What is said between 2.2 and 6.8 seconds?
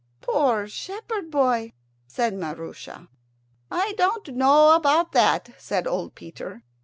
Maroosia. "I don't know about that," said old Peter.